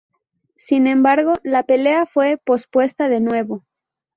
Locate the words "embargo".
0.87-1.33